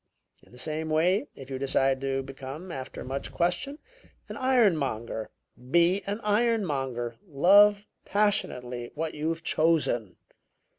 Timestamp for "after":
2.71-3.03